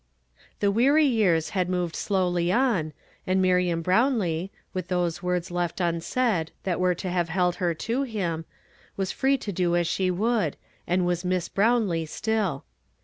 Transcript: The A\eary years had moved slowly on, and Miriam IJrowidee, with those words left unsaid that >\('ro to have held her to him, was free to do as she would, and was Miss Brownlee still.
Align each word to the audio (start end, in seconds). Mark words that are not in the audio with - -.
The 0.61 0.69
A\eary 0.73 1.07
years 1.07 1.49
had 1.51 1.69
moved 1.69 1.95
slowly 1.95 2.51
on, 2.51 2.91
and 3.27 3.39
Miriam 3.39 3.83
IJrowidee, 3.83 4.49
with 4.73 4.87
those 4.87 5.21
words 5.21 5.51
left 5.51 5.79
unsaid 5.79 6.49
that 6.63 6.79
>\('ro 6.79 6.95
to 6.95 7.09
have 7.11 7.29
held 7.29 7.57
her 7.57 7.75
to 7.75 8.01
him, 8.01 8.45
was 8.97 9.11
free 9.11 9.37
to 9.37 9.51
do 9.51 9.75
as 9.75 9.85
she 9.85 10.09
would, 10.09 10.57
and 10.87 11.05
was 11.05 11.23
Miss 11.23 11.49
Brownlee 11.49 12.07
still. 12.07 12.65